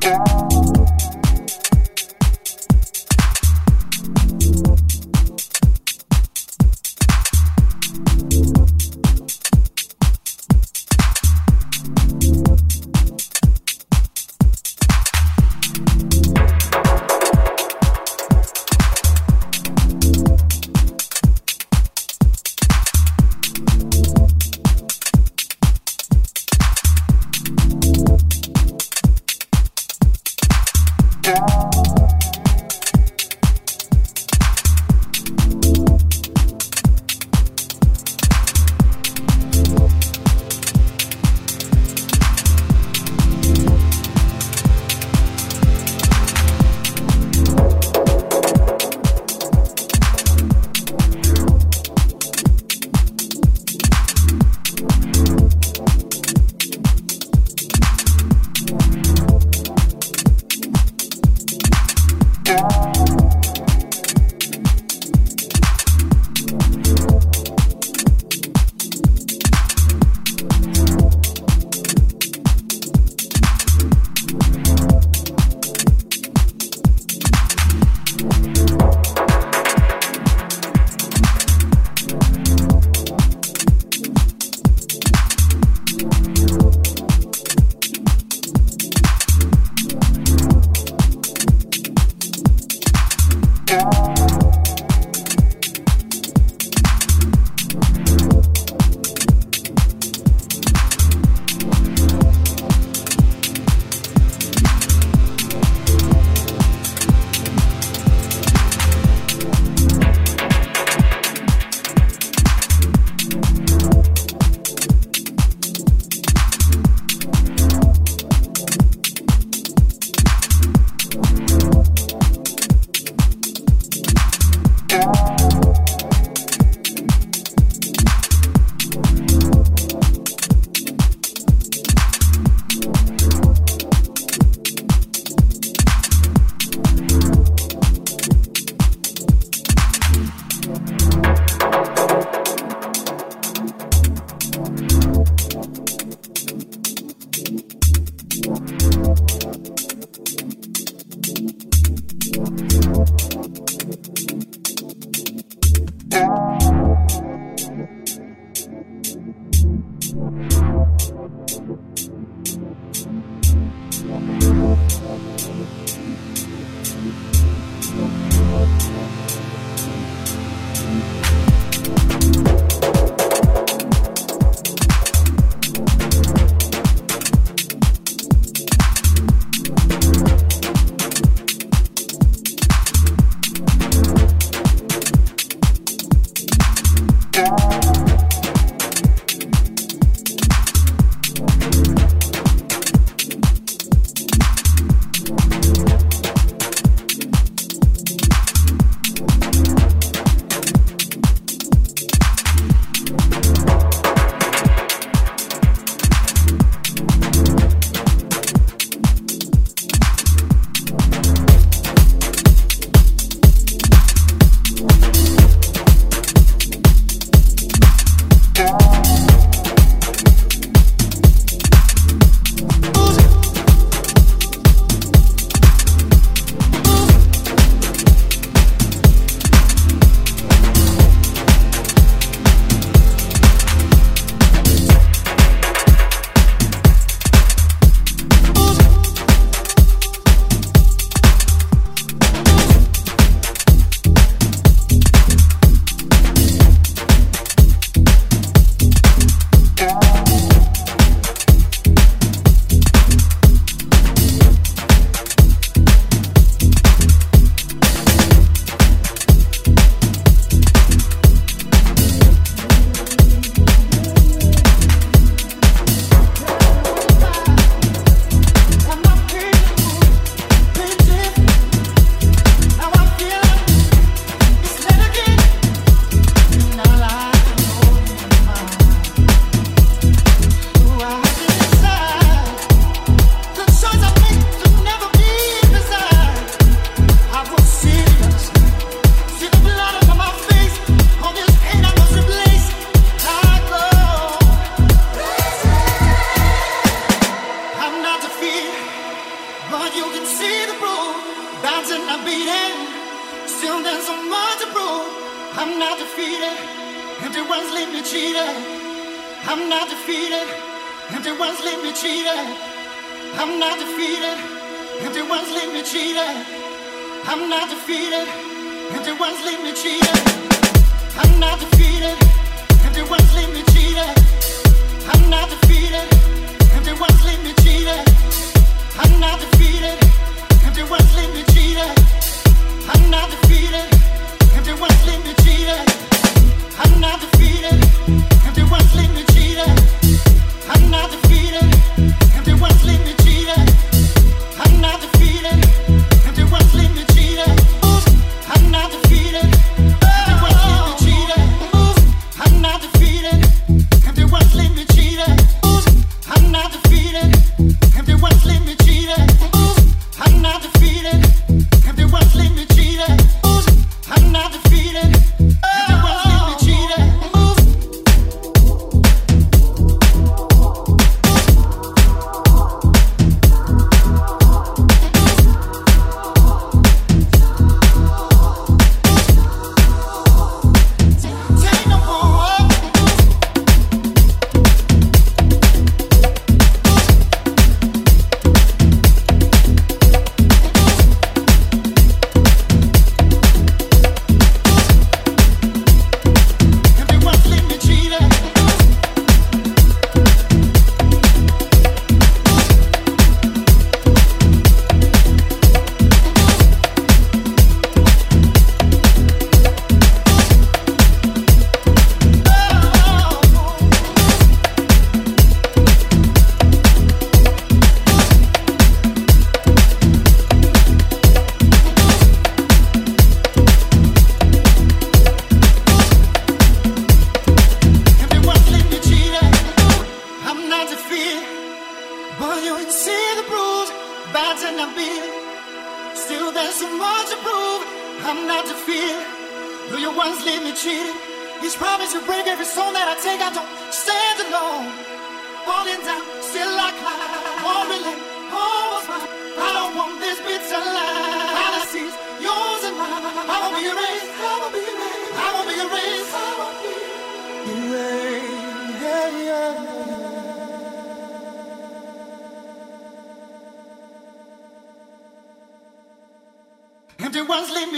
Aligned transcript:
Bye. 0.00 0.39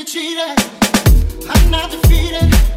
cheated. 0.04 0.58
I'm 1.48 1.70
not 1.70 1.90
defeated. 1.90 2.71